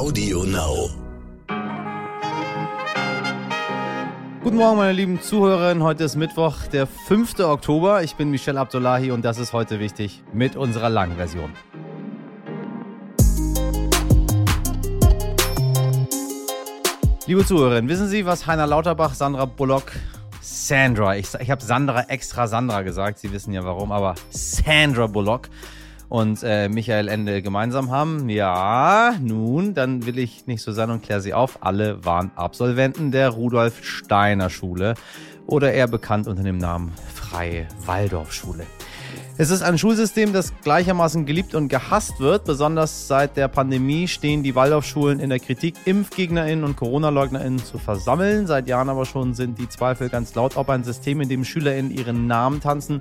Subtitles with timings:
[0.00, 0.88] Audio Now.
[4.42, 5.82] Guten Morgen, meine lieben Zuhörerinnen.
[5.82, 7.40] Heute ist Mittwoch, der 5.
[7.40, 8.02] Oktober.
[8.02, 11.52] Ich bin Michelle Abdullahi und das ist heute wichtig mit unserer langen Version.
[17.26, 19.92] Liebe Zuhörerinnen, wissen Sie, was Heiner Lauterbach, Sandra Bullock,
[20.40, 25.50] Sandra, ich, ich habe Sandra extra Sandra gesagt, Sie wissen ja warum, aber Sandra Bullock
[26.10, 28.28] und äh, Michael Ende gemeinsam haben?
[28.28, 31.64] Ja, nun, dann will ich nicht so sein und kläre sie auf.
[31.64, 34.94] Alle waren Absolventen der Rudolf Steiner Schule
[35.46, 38.66] oder eher bekannt unter dem Namen Freie Waldorfschule.
[39.40, 42.44] Es ist ein Schulsystem, das gleichermaßen geliebt und gehasst wird.
[42.44, 48.46] Besonders seit der Pandemie stehen die Waldorfschulen in der Kritik, ImpfgegnerInnen und Corona-LeugnerInnen zu versammeln.
[48.46, 51.90] Seit Jahren aber schon sind die Zweifel ganz laut, ob ein System, in dem SchülerInnen
[51.90, 53.00] ihren Namen tanzen,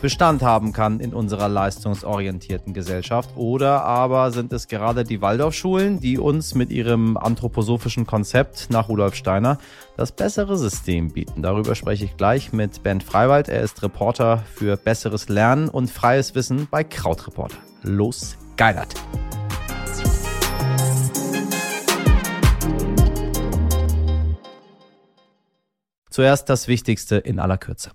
[0.00, 3.30] Bestand haben kann in unserer leistungsorientierten Gesellschaft.
[3.34, 9.16] Oder aber sind es gerade die Waldorfschulen, die uns mit ihrem anthroposophischen Konzept nach Rudolf
[9.16, 9.58] Steiner
[10.00, 11.42] das bessere System bieten.
[11.42, 13.50] Darüber spreche ich gleich mit Ben Freiwald.
[13.50, 17.58] Er ist Reporter für besseres Lernen und freies Wissen bei Krautreporter.
[17.82, 18.94] Los, geilert!
[26.08, 27.90] Zuerst das Wichtigste in aller Kürze.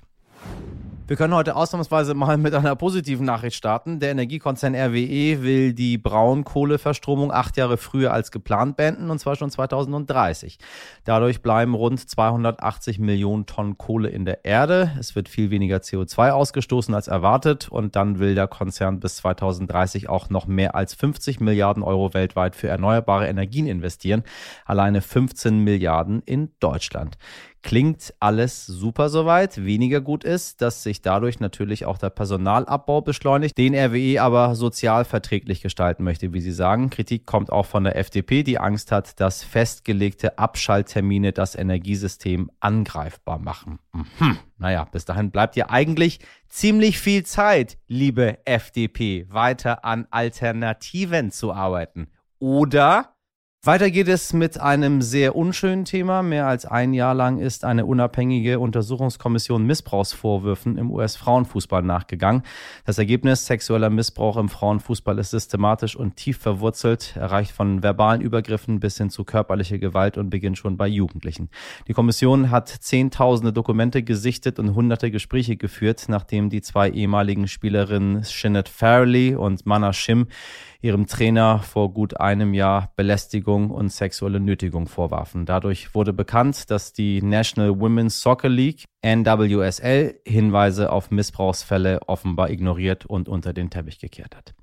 [1.08, 4.00] Wir können heute ausnahmsweise mal mit einer positiven Nachricht starten.
[4.00, 9.52] Der Energiekonzern RWE will die Braunkohleverstromung acht Jahre früher als geplant beenden, und zwar schon
[9.52, 10.58] 2030.
[11.04, 14.94] Dadurch bleiben rund 280 Millionen Tonnen Kohle in der Erde.
[15.00, 20.10] Es wird viel weniger CO2 ausgestoßen als erwartet und dann will der Konzern bis 2030
[20.10, 24.24] auch noch mehr als 50 Milliarden Euro weltweit für erneuerbare Energien investieren.
[24.66, 27.20] Alleine 15 Milliarden in Deutschland.
[27.66, 29.66] Klingt alles super soweit.
[29.66, 35.04] Weniger gut ist, dass sich dadurch natürlich auch der Personalabbau beschleunigt, den RWE aber sozial
[35.04, 36.92] verträglich gestalten möchte, wie Sie sagen.
[36.92, 43.40] Kritik kommt auch von der FDP, die Angst hat, dass festgelegte Abschalttermine das Energiesystem angreifbar
[43.40, 43.80] machen.
[43.94, 44.38] Mhm.
[44.60, 51.52] Naja, bis dahin bleibt ja eigentlich ziemlich viel Zeit, liebe FDP, weiter an Alternativen zu
[51.52, 52.10] arbeiten.
[52.38, 53.15] Oder
[53.66, 56.22] weiter geht es mit einem sehr unschönen Thema.
[56.22, 62.44] Mehr als ein Jahr lang ist eine unabhängige Untersuchungskommission Missbrauchsvorwürfen im US-Frauenfußball nachgegangen.
[62.86, 68.80] Das Ergebnis sexueller Missbrauch im Frauenfußball ist systematisch und tief verwurzelt, erreicht von verbalen Übergriffen
[68.80, 71.50] bis hin zu körperlicher Gewalt und beginnt schon bei Jugendlichen.
[71.88, 78.24] Die Kommission hat zehntausende Dokumente gesichtet und hunderte Gespräche geführt, nachdem die zwei ehemaligen Spielerinnen
[78.26, 80.28] Shinnet Farley und Mana Shim
[80.86, 85.48] ihrem Trainer vor gut einem Jahr Belästigung und sexuelle Nötigung vorwarfen.
[85.48, 93.06] Dadurch wurde bekannt, dass die National Women's Soccer League NWSL Hinweise auf Missbrauchsfälle offenbar ignoriert
[93.06, 94.56] und unter den Teppich gekehrt hat.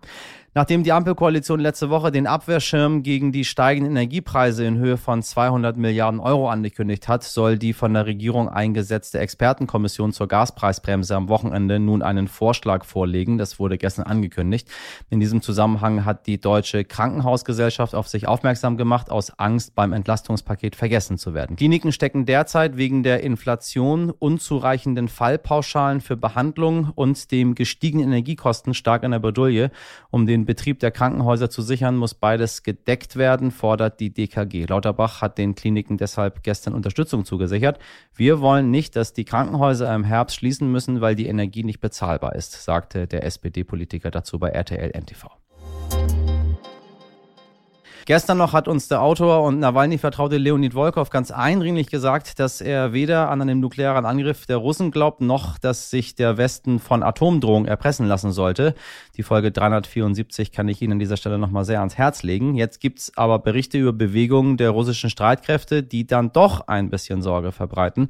[0.54, 5.78] Nachdem die Ampelkoalition letzte Woche den Abwehrschirm gegen die steigenden Energiepreise in Höhe von 200
[5.78, 11.78] Milliarden Euro angekündigt hat, soll die von der Regierung eingesetzte Expertenkommission zur Gaspreisbremse am Wochenende
[11.78, 13.38] nun einen Vorschlag vorlegen.
[13.38, 14.68] Das wurde gestern angekündigt.
[15.08, 20.76] In diesem Zusammenhang hat die Deutsche Krankenhausgesellschaft auf sich aufmerksam gemacht, aus Angst beim Entlastungspaket
[20.76, 21.56] vergessen zu werden.
[21.56, 29.02] Kliniken stecken derzeit wegen der Inflation, unzureichenden Fallpauschalen für Behandlung und dem gestiegenen Energiekosten stark
[29.02, 29.70] in der Bredouille,
[30.10, 34.64] um den Betrieb der Krankenhäuser zu sichern, muss beides gedeckt werden, fordert die DKG.
[34.64, 37.78] Lauterbach hat den Kliniken deshalb gestern Unterstützung zugesichert.
[38.14, 42.34] Wir wollen nicht, dass die Krankenhäuser im Herbst schließen müssen, weil die Energie nicht bezahlbar
[42.34, 45.28] ist, sagte der SPD-Politiker dazu bei RTL NTV.
[48.04, 52.92] Gestern noch hat uns der Autor und Nawalny-Vertraute Leonid Volkov ganz eindringlich gesagt, dass er
[52.92, 57.68] weder an einen nuklearen Angriff der Russen glaubt, noch dass sich der Westen von Atomdrohungen
[57.68, 58.74] erpressen lassen sollte.
[59.16, 62.56] Die Folge 374 kann ich Ihnen an dieser Stelle nochmal sehr ans Herz legen.
[62.56, 67.52] Jetzt gibt's aber Berichte über Bewegungen der russischen Streitkräfte, die dann doch ein bisschen Sorge
[67.52, 68.08] verbreiten.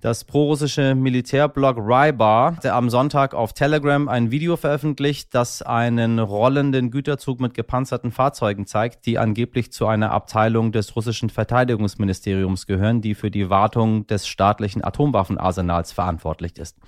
[0.00, 6.90] Das prorussische Militärblog Rybar, der am Sonntag auf Telegram ein Video veröffentlicht, das einen rollenden
[6.90, 13.00] Güterzug mit gepanzerten Fahrzeugen zeigt, die an angeblich zu einer Abteilung des russischen Verteidigungsministeriums gehören,
[13.00, 16.78] die für die Wartung des staatlichen Atomwaffenarsenals verantwortlich ist.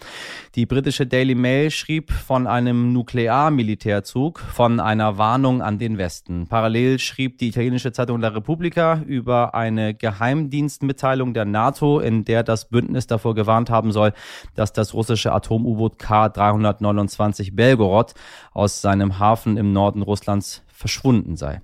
[0.54, 6.46] Die britische Daily Mail schrieb von einem Nuklearmilitärzug, von einer Warnung an den Westen.
[6.46, 12.69] Parallel schrieb die italienische Zeitung La Repubblica über eine Geheimdienstmitteilung der NATO, in der das
[12.69, 14.12] Bündnis davor gewarnt haben soll,
[14.54, 18.14] dass das russische Atom-U-Boot K-329 Belgorod
[18.52, 21.60] aus seinem Hafen im Norden Russlands verschwunden sei.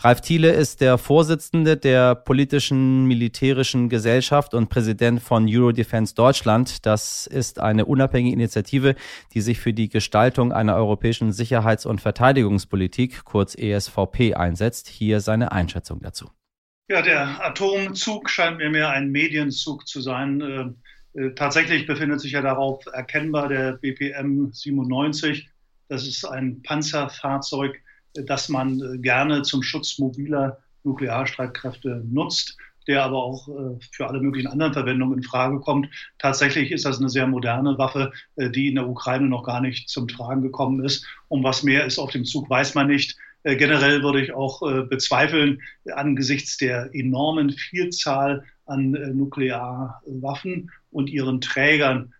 [0.00, 6.84] Ralf Thiele ist der Vorsitzende der politischen militärischen Gesellschaft und Präsident von Eurodefense Deutschland.
[6.84, 8.94] Das ist eine unabhängige Initiative,
[9.32, 14.88] die sich für die Gestaltung einer europäischen Sicherheits- und Verteidigungspolitik, kurz ESVP, einsetzt.
[14.88, 16.30] Hier seine Einschätzung dazu.
[16.88, 20.76] Ja, der Atomzug scheint mir mehr ein Medienzug zu sein.
[21.14, 25.48] Äh, äh tatsächlich befindet sich ja darauf erkennbar der BPM 97.
[25.88, 27.80] Das ist ein Panzerfahrzeug,
[28.24, 34.20] das man äh, gerne zum Schutz mobiler Nuklearstreitkräfte nutzt, der aber auch äh, für alle
[34.20, 35.88] möglichen anderen Verwendungen in Frage kommt.
[36.18, 39.88] Tatsächlich ist das eine sehr moderne Waffe, äh, die in der Ukraine noch gar nicht
[39.88, 41.06] zum Tragen gekommen ist.
[41.28, 43.16] Um was mehr ist auf dem Zug, weiß man nicht.
[43.44, 45.62] Generell würde ich auch bezweifeln,
[45.94, 52.12] angesichts der enormen Vielzahl an Nuklearwaffen und ihren Trägern,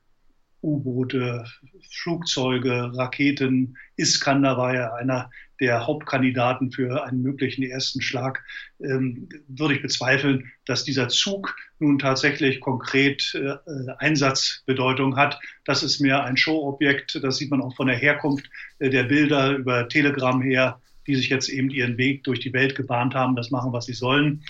[0.63, 1.45] U-Boote,
[1.91, 3.77] Flugzeuge, Raketen.
[3.97, 8.45] Iskander war ja einer der Hauptkandidaten für einen möglichen ersten Schlag,
[8.81, 13.57] ähm, würde ich bezweifeln, dass dieser Zug nun tatsächlich konkret äh,
[13.99, 15.39] Einsatzbedeutung hat.
[15.65, 17.21] Das ist mehr ein Showobjekt.
[17.23, 18.49] Das sieht man auch von der Herkunft
[18.79, 22.75] äh, der Bilder über Telegram her, die sich jetzt eben ihren Weg durch die Welt
[22.75, 24.43] gebahnt haben, das machen, was sie sollen.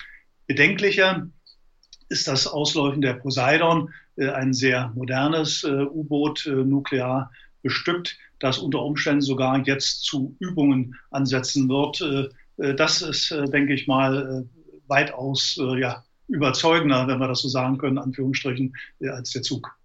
[0.47, 1.29] Bedenklicher
[2.09, 7.31] ist das Ausläufen der Poseidon, äh, ein sehr modernes äh, U-Boot, äh, nuklear
[7.63, 12.03] bestückt, das unter Umständen sogar jetzt zu Übungen ansetzen wird.
[12.79, 14.47] Das ist, denke ich mal,
[14.89, 18.75] weitaus ja, überzeugender, wenn wir das so sagen können, Anführungsstrichen,
[19.11, 19.77] als der Zug.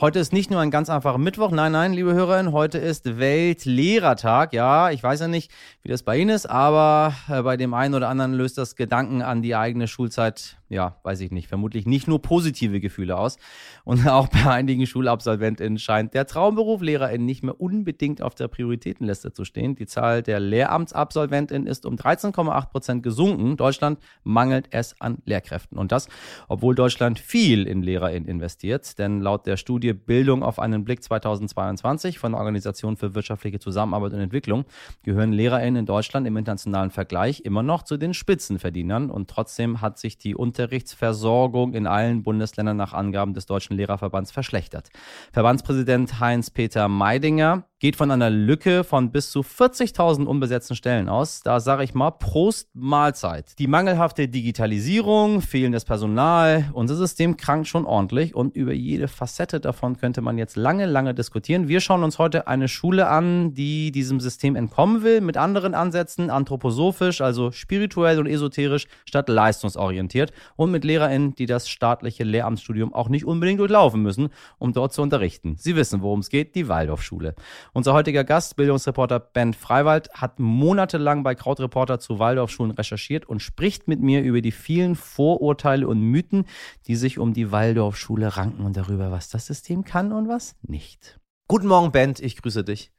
[0.00, 4.52] Heute ist nicht nur ein ganz einfacher Mittwoch, nein, nein, liebe Hörerinnen, heute ist Weltlehrertag.
[4.52, 5.50] Ja, ich weiß ja nicht,
[5.82, 9.42] wie das bei Ihnen ist, aber bei dem einen oder anderen löst das Gedanken an
[9.42, 13.38] die eigene Schulzeit ja, weiß ich nicht, vermutlich nicht nur positive Gefühle aus.
[13.84, 19.32] Und auch bei einigen SchulabsolventInnen scheint der Traumberuf LehrerInnen nicht mehr unbedingt auf der Prioritätenliste
[19.32, 19.74] zu stehen.
[19.76, 23.56] Die Zahl der LehramtsabsolventInnen ist um 13,8 Prozent gesunken.
[23.56, 25.78] Deutschland mangelt es an Lehrkräften.
[25.78, 26.08] Und das,
[26.48, 28.98] obwohl Deutschland viel in LehrerInnen investiert.
[28.98, 34.12] Denn laut der Studie Bildung auf einen Blick 2022 von der Organisation für wirtschaftliche Zusammenarbeit
[34.12, 34.64] und Entwicklung
[35.02, 39.10] gehören LehrerInnen in Deutschland im internationalen Vergleich immer noch zu den Spitzenverdienern.
[39.10, 44.32] Und trotzdem hat sich die Unter Unterrichtsversorgung in allen Bundesländern nach Angaben des Deutschen Lehrerverbands
[44.32, 44.90] verschlechtert.
[45.30, 51.42] Verbandspräsident Heinz-Peter Meidinger geht von einer Lücke von bis zu 40.000 unbesetzten Stellen aus.
[51.42, 53.56] Da sage ich mal Prost Mahlzeit.
[53.58, 59.96] Die mangelhafte Digitalisierung, fehlendes Personal, unser System krankt schon ordentlich und über jede Facette davon
[59.96, 61.68] könnte man jetzt lange, lange diskutieren.
[61.68, 66.30] Wir schauen uns heute eine Schule an, die diesem System entkommen will, mit anderen Ansätzen,
[66.30, 73.08] anthroposophisch, also spirituell und esoterisch statt leistungsorientiert und mit LehrerInnen, die das staatliche Lehramtsstudium auch
[73.08, 75.54] nicht unbedingt durchlaufen müssen, um dort zu unterrichten.
[75.58, 77.36] Sie wissen, worum es geht, die Waldorfschule.
[77.72, 83.88] Unser heutiger Gast, Bildungsreporter Ben Freiwald, hat monatelang bei Krautreporter zu Waldorfschulen recherchiert und spricht
[83.88, 86.46] mit mir über die vielen Vorurteile und Mythen,
[86.86, 91.20] die sich um die Waldorfschule ranken und darüber, was das System kann und was nicht.
[91.46, 92.92] Guten Morgen, Ben, ich grüße dich.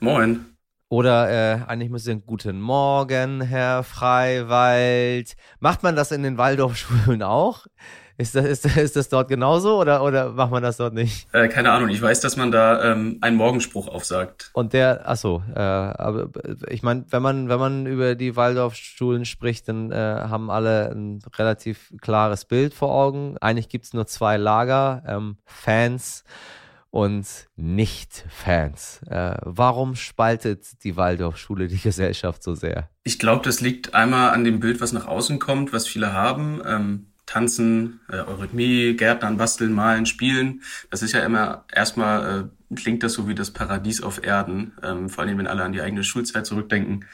[0.00, 0.46] Moin.
[0.88, 5.36] Oder äh, eigentlich müsste ich Guten Morgen, Herr Freiwald.
[5.60, 7.66] Macht man das in den Waldorfschulen auch?
[8.20, 11.26] Ist das, ist, ist das dort genauso oder, oder macht man das dort nicht?
[11.32, 14.50] Äh, keine Ahnung, ich weiß, dass man da ähm, einen Morgenspruch aufsagt.
[14.52, 16.28] Und der, achso, äh, aber
[16.68, 21.20] ich meine, wenn man, wenn man über die Waldorfschulen spricht, dann äh, haben alle ein
[21.38, 23.38] relativ klares Bild vor Augen.
[23.40, 26.24] Eigentlich gibt's nur zwei Lager, ähm, Fans
[26.90, 27.26] und
[27.56, 29.00] Nicht-Fans.
[29.08, 32.90] Äh, warum spaltet die Waldorfschule die Gesellschaft so sehr?
[33.02, 36.60] Ich glaube, das liegt einmal an dem Bild, was nach außen kommt, was viele haben.
[36.66, 40.62] Ähm, Tanzen, äh, Eurythmie, Gärtnern, Basteln, Malen, Spielen.
[40.90, 44.72] Das ist ja immer erstmal äh, klingt das so wie das Paradies auf Erden.
[44.82, 47.04] Ähm, vor allem, wenn alle an die eigene Schulzeit zurückdenken,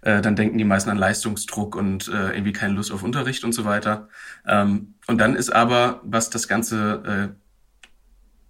[0.00, 3.52] äh, dann denken die meisten an Leistungsdruck und äh, irgendwie keine Lust auf Unterricht und
[3.52, 4.08] so weiter.
[4.46, 7.47] Ähm, und dann ist aber, was das Ganze äh,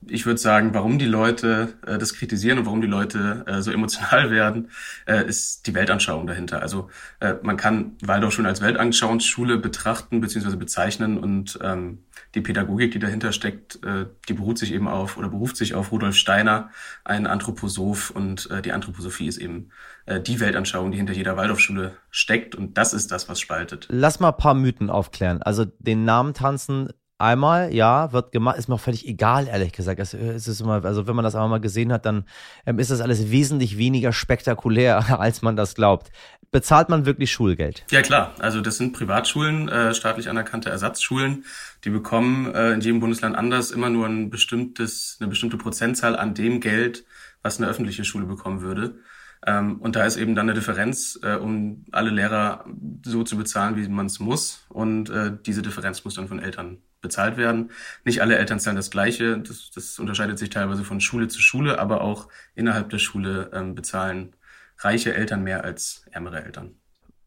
[0.06, 3.70] ich würde sagen, warum die Leute äh, das kritisieren und warum die Leute äh, so
[3.70, 4.70] emotional werden,
[5.06, 6.62] äh, ist die Weltanschauung dahinter.
[6.62, 6.88] Also
[7.20, 10.56] äh, man kann Waldorf schon als Weltanschauungsschule betrachten bzw.
[10.56, 15.28] bezeichnen und ähm, die Pädagogik, die dahinter steckt, äh, die beruht sich eben auf oder
[15.28, 16.70] beruft sich auf Rudolf Steiner,
[17.04, 19.70] ein Anthroposoph und äh, die Anthroposophie ist eben
[20.06, 23.88] äh, die Weltanschauung, die hinter jeder Waldorfschule steckt und das ist das, was spaltet.
[23.90, 25.42] Lass mal ein paar Mythen aufklären.
[25.42, 30.00] Also den Namen tanzen einmal, ja, wird gemacht, ist mir auch völlig egal, ehrlich gesagt.
[30.00, 32.24] Es, ist immer, also wenn man das einmal mal gesehen hat, dann
[32.64, 36.10] ähm, ist das alles wesentlich weniger spektakulär, als man das glaubt.
[36.50, 37.84] Bezahlt man wirklich Schulgeld?
[37.90, 41.44] Ja klar, also das sind Privatschulen, äh, staatlich anerkannte Ersatzschulen.
[41.84, 46.32] Die bekommen äh, in jedem Bundesland anders immer nur ein bestimmtes, eine bestimmte Prozentzahl an
[46.34, 47.04] dem Geld,
[47.42, 49.00] was eine öffentliche Schule bekommen würde.
[49.46, 52.64] Ähm, und da ist eben dann eine Differenz, äh, um alle Lehrer
[53.04, 54.64] so zu bezahlen, wie man es muss.
[54.68, 57.70] Und äh, diese Differenz muss dann von Eltern bezahlt werden.
[58.04, 59.38] Nicht alle Eltern zahlen das Gleiche.
[59.38, 63.74] Das, das unterscheidet sich teilweise von Schule zu Schule, aber auch innerhalb der Schule ähm,
[63.74, 64.34] bezahlen
[64.78, 66.76] reiche Eltern mehr als ärmere Eltern.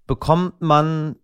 [0.07, 1.15] Bekommt man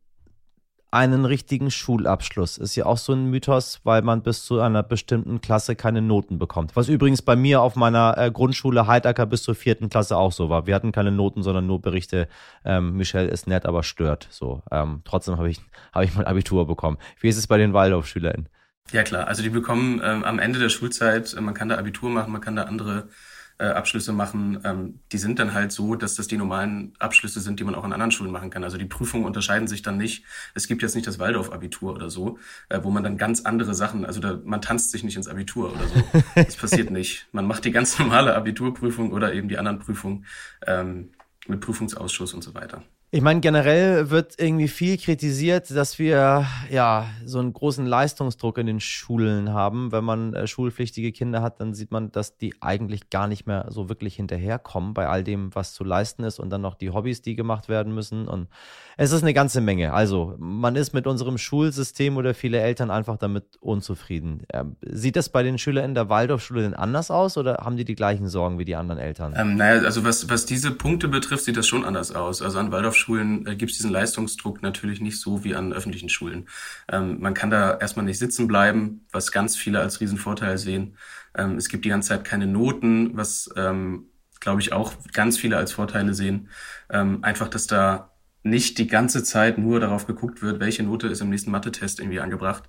[0.92, 2.58] einen richtigen Schulabschluss.
[2.58, 6.40] Ist ja auch so ein Mythos, weil man bis zu einer bestimmten Klasse keine Noten
[6.40, 6.76] bekommt.
[6.76, 10.50] Was übrigens bei mir auf meiner äh, Grundschule Heidacker bis zur vierten Klasse auch so
[10.50, 10.66] war.
[10.66, 12.28] Wir hatten keine Noten, sondern nur Berichte.
[12.64, 14.28] Ähm, Michelle ist nett, aber stört.
[14.32, 14.64] So.
[14.72, 15.60] Ähm, trotzdem habe ich,
[15.94, 16.98] hab ich mein Abitur bekommen.
[17.20, 18.48] Wie ist es bei den Waldorf-SchülerInnen?
[18.92, 22.10] Ja klar, also die bekommen ähm, am Ende der Schulzeit, äh, man kann da Abitur
[22.10, 23.10] machen, man kann da andere
[23.60, 27.60] äh, Abschlüsse machen, ähm, die sind dann halt so, dass das die normalen Abschlüsse sind,
[27.60, 28.64] die man auch an anderen Schulen machen kann.
[28.64, 30.24] Also die Prüfungen unterscheiden sich dann nicht.
[30.54, 32.38] Es gibt jetzt nicht das Waldorf-Abitur oder so,
[32.70, 35.74] äh, wo man dann ganz andere Sachen, also da, man tanzt sich nicht ins Abitur
[35.74, 36.22] oder so.
[36.36, 37.28] Das passiert nicht.
[37.32, 40.26] Man macht die ganz normale Abiturprüfung oder eben die anderen Prüfungen
[40.66, 41.12] ähm,
[41.48, 42.84] mit Prüfungsausschuss und so weiter.
[43.10, 48.68] Ich meine, generell wird irgendwie viel kritisiert, dass wir ja so einen großen Leistungsdruck in
[48.68, 49.94] den Schulen haben.
[49.94, 53.68] Wenn man äh, schulpflichtige Kinder hat, dann sieht man, dass die eigentlich gar nicht mehr
[53.70, 57.22] so wirklich hinterherkommen bei all dem, was zu leisten ist und dann noch die Hobbys,
[57.22, 58.28] die gemacht werden müssen.
[58.28, 58.50] Und
[58.98, 59.94] es ist eine ganze Menge.
[59.94, 64.44] Also man ist mit unserem Schulsystem oder viele Eltern einfach damit unzufrieden.
[64.52, 67.86] Ähm, sieht das bei den Schülern in der Waldorfschule denn anders aus oder haben die
[67.86, 69.34] die gleichen Sorgen wie die anderen Eltern?
[69.38, 72.42] Ähm, naja, also was, was diese Punkte betrifft, sieht das schon anders aus.
[72.42, 76.10] Also an Waldorf Waldorfschulen äh, gibt es diesen Leistungsdruck natürlich nicht so wie an öffentlichen
[76.10, 76.48] Schulen.
[76.92, 80.98] Ähm, man kann da erstmal nicht sitzen bleiben, was ganz viele als Riesenvorteil sehen.
[81.36, 84.08] Ähm, es gibt die ganze Zeit keine Noten, was, ähm,
[84.40, 86.50] glaube ich, auch ganz viele als Vorteile sehen.
[86.90, 88.12] Ähm, einfach, dass da
[88.44, 92.20] nicht die ganze Zeit nur darauf geguckt wird, welche Note ist im nächsten Mathe-Test irgendwie
[92.20, 92.64] angebracht.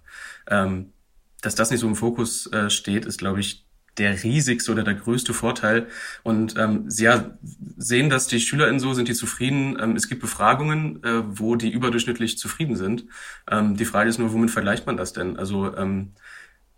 [0.49, 0.93] Ähm,
[1.41, 3.68] dass das nicht so im Fokus äh, steht, ist, glaube ich,
[3.99, 5.87] der riesigste oder der größte Vorteil.
[6.23, 7.31] Und ähm, sie ja,
[7.77, 9.77] sehen, dass die SchülerInnen so sind, die zufrieden.
[9.81, 13.07] Ähm, es gibt Befragungen, äh, wo die überdurchschnittlich zufrieden sind.
[13.51, 15.37] Ähm, die Frage ist nur, womit vergleicht man das denn?
[15.37, 16.13] Also ähm,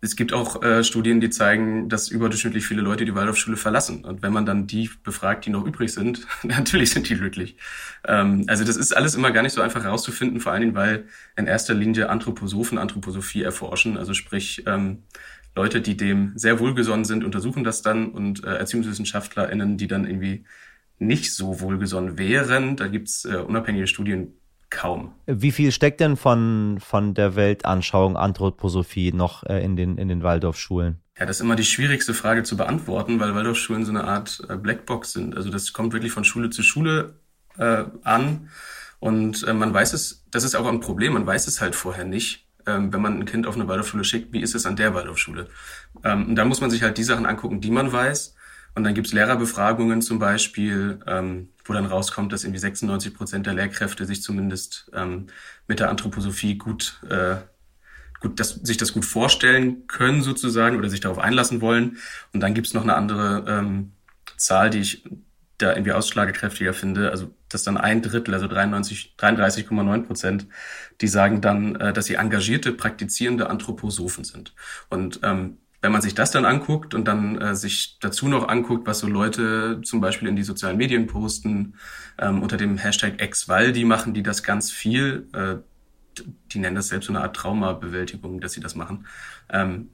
[0.03, 4.05] es gibt auch äh, Studien, die zeigen, dass überdurchschnittlich viele Leute die Waldorfschule verlassen.
[4.05, 7.57] Und wenn man dann die befragt, die noch übrig sind, natürlich sind die glücklich.
[8.07, 11.05] Ähm, also das ist alles immer gar nicht so einfach herauszufinden, vor allen Dingen, weil
[11.37, 13.99] in erster Linie Anthroposophen Anthroposophie erforschen.
[13.99, 15.03] Also sprich, ähm,
[15.55, 20.45] Leute, die dem sehr wohlgesonnen sind, untersuchen das dann und äh, ErziehungswissenschaftlerInnen, die dann irgendwie
[20.99, 24.35] nicht so wohlgesonnen wären, da gibt's äh, unabhängige Studien
[24.69, 25.13] kaum.
[25.27, 30.23] Wie viel steckt denn von, von der Weltanschauung Anthroposophie noch äh, in den, in den
[30.23, 31.01] Waldorfschulen?
[31.19, 34.57] Ja, das ist immer die schwierigste Frage zu beantworten, weil Waldorfschulen so eine Art äh,
[34.57, 35.37] Blackbox sind.
[35.37, 37.15] Also das kommt wirklich von Schule zu Schule
[37.59, 38.49] äh, an.
[39.01, 42.05] Und äh, man weiß es, das ist auch ein Problem, man weiß es halt vorher
[42.05, 44.95] nicht ähm, wenn man ein Kind auf eine Waldorfschule schickt, wie ist es an der
[44.95, 45.49] Waldorfschule?
[46.05, 48.35] Ähm, und da muss man sich halt die Sachen angucken, die man weiß.
[48.75, 53.55] Und dann gibt's Lehrerbefragungen zum Beispiel, ähm, wo dann rauskommt, dass irgendwie 96 Prozent der
[53.55, 55.27] Lehrkräfte sich zumindest ähm,
[55.67, 57.37] mit der Anthroposophie gut, äh,
[58.21, 61.99] gut, dass sich das gut vorstellen können sozusagen oder sich darauf einlassen wollen.
[62.33, 63.93] Und dann gibt's noch eine andere ähm,
[64.37, 65.05] Zahl, die ich
[65.63, 70.47] da irgendwie ausschlagekräftiger finde, also dass dann ein Drittel, also 93, 33,9 Prozent,
[71.01, 74.55] die sagen dann, äh, dass sie engagierte, praktizierende Anthroposophen sind.
[74.89, 78.87] Und ähm, wenn man sich das dann anguckt und dann äh, sich dazu noch anguckt,
[78.87, 81.75] was so Leute zum Beispiel in die sozialen Medien posten,
[82.19, 85.57] ähm, unter dem Hashtag Exwaldi machen die das ganz viel, äh,
[86.53, 89.07] die nennen das selbst so eine Art Traumabewältigung, dass sie das machen,
[89.49, 89.89] ähm,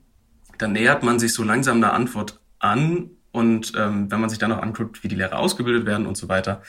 [0.59, 4.49] dann nähert man sich so langsam eine Antwort an und ähm, wenn man sich dann
[4.49, 6.63] noch anguckt, wie die Lehrer ausgebildet werden und so weiter,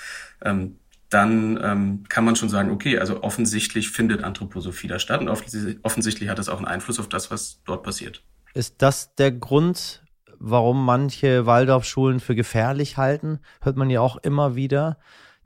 [0.44, 0.76] ähm,
[1.10, 6.28] dann ähm, kann man schon sagen, okay, also offensichtlich findet Anthroposophie da statt und offensichtlich
[6.28, 8.22] hat das auch einen Einfluss auf das, was dort passiert.
[8.54, 10.04] Ist das der Grund,
[10.40, 13.40] warum manche Waldorfschulen für gefährlich halten?
[13.62, 14.98] Hört man ja auch immer wieder.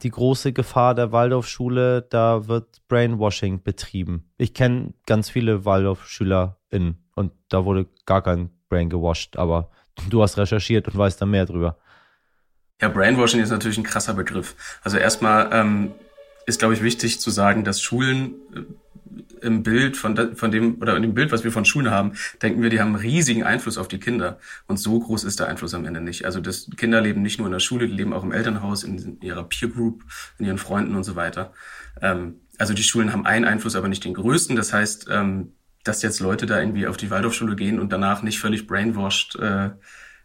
[0.02, 4.32] Die große Gefahr der Waldorfschule, da wird Brainwashing betrieben.
[4.40, 9.70] Ich kenne ganz viele Waldorfschülerinnen und da wurde gar kein Brain gewasht, aber
[10.10, 11.78] Du hast recherchiert und weißt da mehr drüber.
[12.82, 14.56] Ja, Brainwashing ist natürlich ein krasser Begriff.
[14.84, 15.92] Also erstmal ähm,
[16.48, 20.96] ist, glaube ich, wichtig zu sagen, dass Schulen äh, im Bild von, von dem oder
[20.96, 23.88] in dem Bild, was wir von Schulen haben, denken wir, die haben riesigen Einfluss auf
[23.88, 24.40] die Kinder.
[24.68, 26.26] Und so groß ist der Einfluss am Ende nicht.
[26.26, 29.20] Also das Kinder leben nicht nur in der Schule, die leben auch im Elternhaus, in
[29.22, 30.04] ihrer Peer Group,
[30.38, 31.54] in ihren Freunden und so weiter.
[32.02, 34.56] Ähm, also die Schulen haben einen Einfluss, aber nicht den größten.
[34.56, 35.54] Das heißt, ähm,
[35.84, 39.72] dass jetzt Leute da irgendwie auf die Waldorfschule gehen und danach nicht völlig brainwashed äh,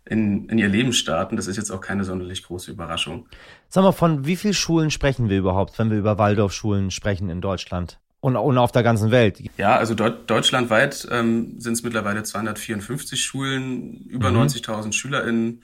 [0.08, 3.28] in, in ihr Leben starten, das ist jetzt auch keine sonderlich große Überraschung.
[3.68, 7.40] Sag mal, von wie vielen Schulen sprechen wir überhaupt, wenn wir über Waldorfschulen sprechen in
[7.40, 7.98] Deutschland?
[8.20, 9.40] Und, und auf der ganzen Welt?
[9.56, 14.38] Ja, also deutschlandweit ähm, sind es mittlerweile 254 Schulen, über mhm.
[14.38, 15.62] 90.000 SchülerInnen.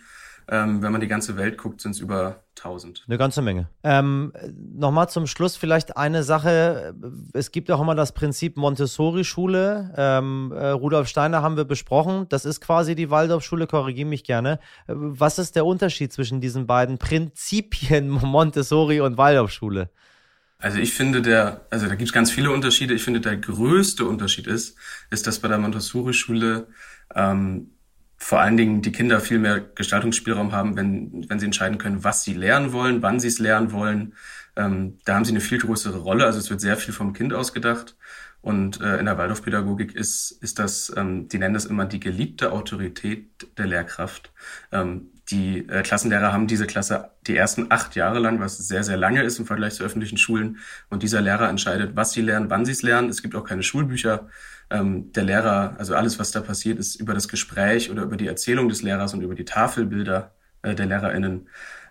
[0.49, 3.05] Ähm, wenn man die ganze Welt guckt, sind es über 1000.
[3.07, 3.69] Eine ganze Menge.
[3.83, 4.33] Ähm,
[4.75, 6.95] Nochmal zum Schluss vielleicht eine Sache.
[7.33, 9.95] Es gibt auch immer das Prinzip Montessori-Schule.
[9.97, 12.27] Ähm, äh, Rudolf Steiner haben wir besprochen.
[12.29, 14.59] Das ist quasi die Waldorfschule, korrigiere mich gerne.
[14.87, 19.91] Was ist der Unterschied zwischen diesen beiden Prinzipien Montessori und Waldorfschule?
[20.59, 22.95] Also ich finde der, also da gibt es ganz viele Unterschiede.
[22.95, 24.77] Ich finde der größte Unterschied ist,
[25.11, 26.69] ist, dass bei der Montessori-Schule
[27.17, 27.73] ähm,
[28.23, 32.23] vor allen Dingen die Kinder viel mehr Gestaltungsspielraum haben, wenn, wenn sie entscheiden können, was
[32.23, 34.15] sie lernen wollen, wann sie es lernen wollen.
[34.55, 36.25] Ähm, da haben sie eine viel größere Rolle.
[36.25, 37.97] Also es wird sehr viel vom Kind ausgedacht.
[38.41, 42.53] Und äh, in der Waldorfpädagogik ist, ist das, ähm, die nennen das immer die geliebte
[42.53, 43.27] Autorität
[43.59, 44.33] der Lehrkraft.
[44.71, 48.97] Ähm, die äh, Klassenlehrer haben diese Klasse die ersten acht Jahre lang, was sehr, sehr
[48.97, 50.59] lange ist im Vergleich zu öffentlichen Schulen.
[50.91, 53.09] Und dieser Lehrer entscheidet, was sie lernen, wann sie es lernen.
[53.09, 54.29] Es gibt auch keine Schulbücher.
[54.73, 58.27] Ähm, der Lehrer, also alles, was da passiert, ist über das Gespräch oder über die
[58.27, 61.49] Erzählung des Lehrers und über die Tafelbilder äh, der LehrerInnen.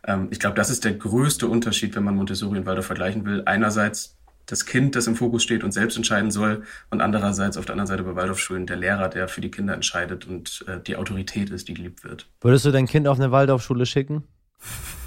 [0.07, 3.43] Ähm, ich glaube, das ist der größte Unterschied, wenn man Montessori und Waldorf vergleichen will.
[3.45, 7.73] Einerseits das Kind, das im Fokus steht und selbst entscheiden soll und andererseits auf der
[7.73, 11.51] anderen Seite bei Waldorfschulen der Lehrer, der für die Kinder entscheidet und äh, die Autorität
[11.51, 12.27] ist, die geliebt wird.
[12.41, 14.23] Würdest du dein Kind auf eine Waldorfschule schicken?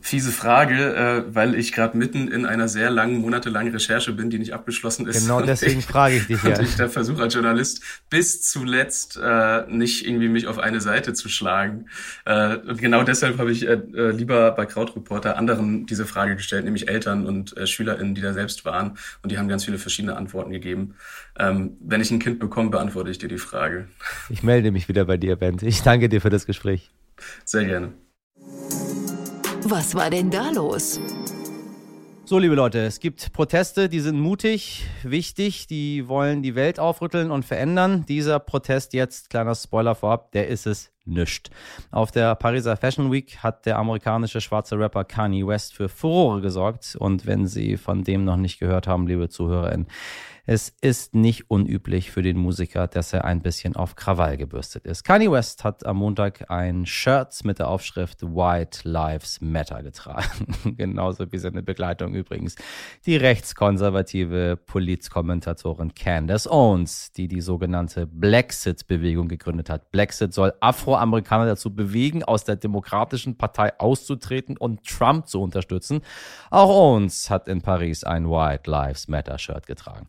[0.00, 4.38] Fiese Frage, äh, weil ich gerade mitten in einer sehr langen, monatelangen Recherche bin, die
[4.38, 5.20] nicht abgeschlossen ist.
[5.20, 6.58] Genau deswegen ich, frage ich dich ja.
[6.58, 11.12] Und ich da versuche als Journalist bis zuletzt äh, nicht irgendwie mich auf eine Seite
[11.12, 11.86] zu schlagen.
[12.24, 16.64] Äh, und genau deshalb habe ich äh, äh lieber bei Krautreporter anderen diese Frage gestellt,
[16.64, 18.98] nämlich Eltern und äh, SchülerInnen, die da selbst waren.
[19.22, 20.94] Und die haben ganz viele verschiedene Antworten gegeben.
[21.38, 23.88] Ähm, wenn ich ein Kind bekomme, beantworte ich dir die Frage.
[24.28, 25.62] Ich melde mich wieder bei dir, Bent.
[25.62, 26.90] Ich danke dir für das Gespräch.
[27.44, 27.92] Sehr gerne.
[29.64, 30.98] Was war denn da los?
[32.24, 37.30] So, liebe Leute, es gibt Proteste, die sind mutig, wichtig, die wollen die Welt aufrütteln
[37.30, 38.04] und verändern.
[38.08, 41.50] Dieser Protest jetzt, kleiner Spoiler vorab, der ist es nicht.
[41.92, 46.96] Auf der Pariser Fashion Week hat der amerikanische schwarze Rapper Kanye West für Furore gesorgt.
[46.98, 49.86] Und wenn Sie von dem noch nicht gehört haben, liebe ZuhörerInnen,
[50.44, 55.04] es ist nicht unüblich für den Musiker, dass er ein bisschen auf Krawall gebürstet ist.
[55.04, 60.46] Kanye West hat am Montag ein Shirt mit der Aufschrift White Lives Matter getragen.
[60.76, 62.56] Genauso wie seine Begleitung übrigens.
[63.06, 69.92] Die rechtskonservative Politkommentatorin Candace Owens, die die sogenannte Blacksit-Bewegung gegründet hat.
[69.92, 76.00] Blacksit soll Afroamerikaner dazu bewegen, aus der Demokratischen Partei auszutreten und Trump zu unterstützen.
[76.50, 80.08] Auch Owens hat in Paris ein White Lives Matter Shirt getragen.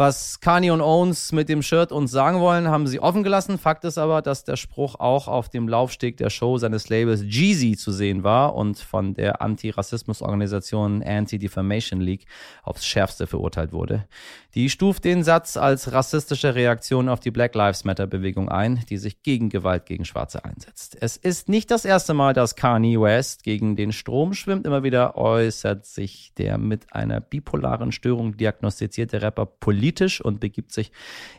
[0.00, 3.58] Was Kanye und Owens mit dem Shirt uns sagen wollen, haben sie offen gelassen.
[3.58, 7.76] Fakt ist aber, dass der Spruch auch auf dem Laufsteg der Show seines Labels Jeezy
[7.76, 12.24] zu sehen war und von der Anti-Rassismus-Organisation Anti-Defamation League
[12.62, 14.06] aufs Schärfste verurteilt wurde.
[14.54, 19.22] Die stuft den Satz als rassistische Reaktion auf die Black Lives Matter-Bewegung ein, die sich
[19.22, 20.96] gegen Gewalt gegen Schwarze einsetzt.
[20.98, 24.66] Es ist nicht das erste Mal, dass Kanye West gegen den Strom schwimmt.
[24.66, 30.72] Immer wieder äußert sich der mit einer bipolaren Störung diagnostizierte Rapper politisch politisch und begibt
[30.72, 30.92] sich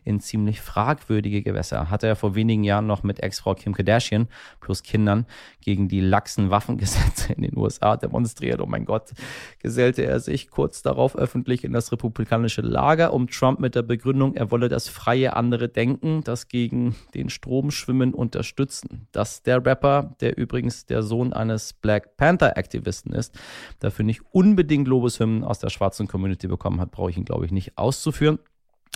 [0.04, 1.90] in ziemlich fragwürdige Gewässer.
[1.90, 4.28] Hatte er vor wenigen Jahren noch mit Ex-Frau Kim Kardashian
[4.60, 5.26] plus Kindern
[5.62, 8.60] gegen die laxen Waffengesetze in den USA demonstriert.
[8.60, 9.12] Oh mein Gott,
[9.60, 14.36] gesellte er sich kurz darauf öffentlich in das republikanische Lager, um Trump mit der Begründung,
[14.36, 19.08] er wolle das freie andere Denken, das gegen den Strom schwimmen, unterstützen.
[19.12, 23.40] Dass der Rapper, der übrigens der Sohn eines Black Panther-Aktivisten ist,
[23.80, 27.52] dafür nicht unbedingt Lobeshymnen aus der schwarzen Community bekommen hat, brauche ich ihn, glaube ich,
[27.52, 28.40] nicht auszuführen.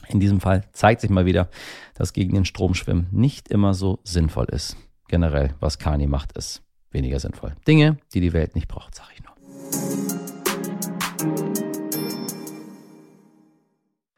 [0.07, 1.49] In diesem Fall zeigt sich mal wieder,
[1.95, 4.77] dass gegen den Stromschwimmen nicht immer so sinnvoll ist.
[5.07, 7.53] Generell, was Kani macht, ist weniger sinnvoll.
[7.67, 9.35] Dinge, die die Welt nicht braucht, sage ich nur.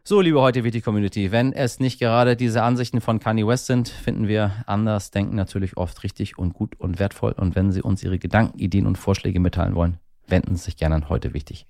[0.04, 3.90] So, liebe heute WT Community, wenn es nicht gerade diese Ansichten von Kanye West sind,
[3.90, 7.34] finden wir anders denken natürlich oft richtig und gut und wertvoll.
[7.34, 10.96] Und wenn Sie uns Ihre Gedanken, Ideen und Vorschläge mitteilen wollen, wenden Sie sich gerne
[10.96, 11.68] an heute wichtig.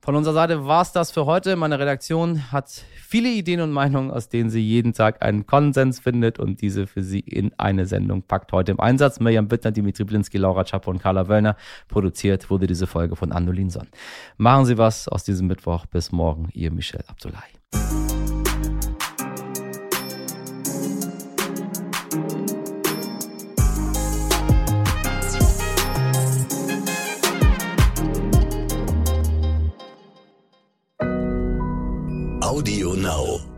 [0.00, 1.56] Von unserer Seite war es das für heute.
[1.56, 6.38] Meine Redaktion hat viele Ideen und Meinungen, aus denen sie jeden Tag einen Konsens findet
[6.38, 8.52] und diese für Sie in eine Sendung packt.
[8.52, 11.56] Heute im Einsatz Mirjam Bittner, Dimitri Blinski, Laura Czapo und Carla Wöllner.
[11.88, 13.88] Produziert wurde diese Folge von Andolin Sonn.
[14.36, 15.86] Machen Sie was aus diesem Mittwoch.
[15.86, 16.48] Bis morgen.
[16.52, 18.11] Ihr Michel Abdullahi.
[32.62, 33.51] Audio Now.